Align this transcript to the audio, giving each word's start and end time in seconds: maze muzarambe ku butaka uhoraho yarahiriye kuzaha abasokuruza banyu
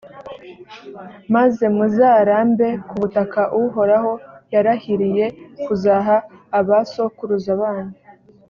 maze 1.35 1.63
muzarambe 1.75 2.67
ku 2.87 2.93
butaka 3.01 3.41
uhoraho 3.63 4.11
yarahiriye 4.53 5.25
kuzaha 5.65 6.15
abasokuruza 6.59 7.51
banyu 7.61 7.93